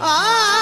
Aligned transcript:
아 0.00 0.52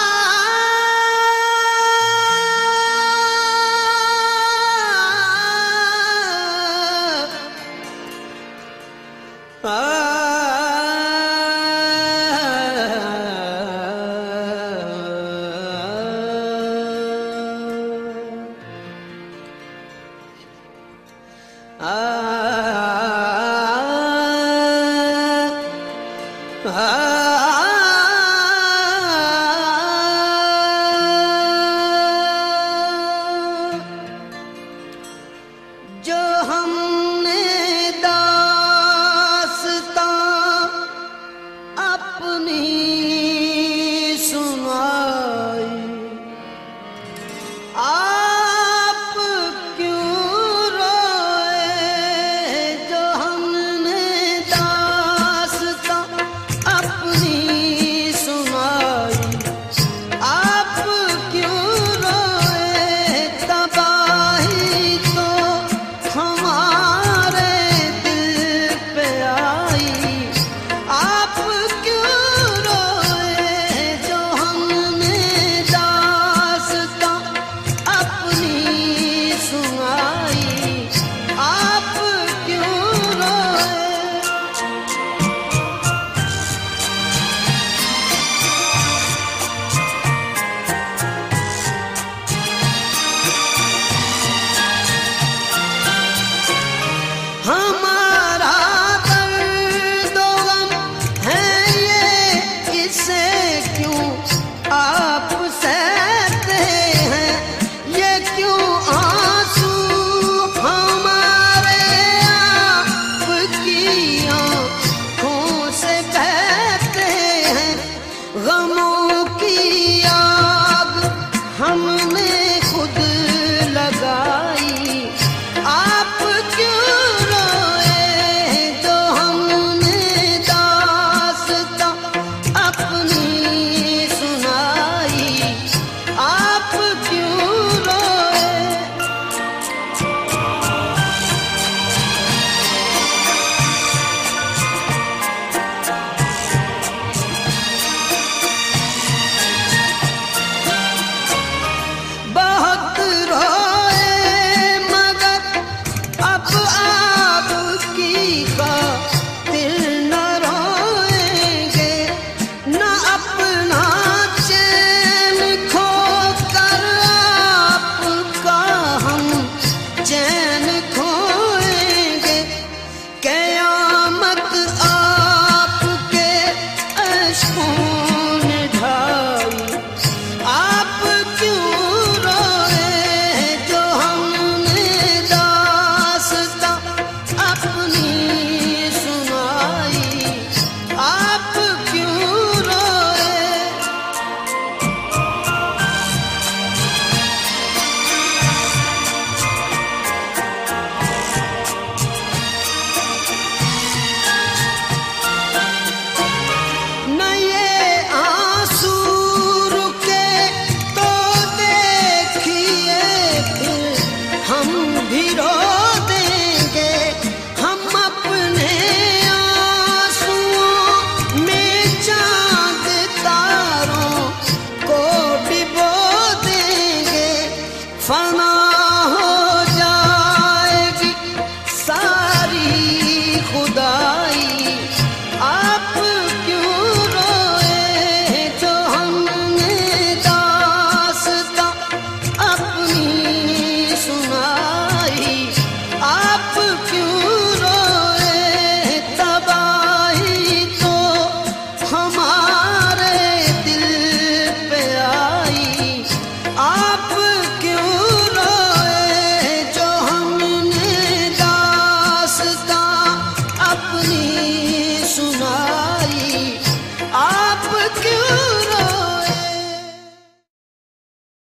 Oh. 177.73 178.20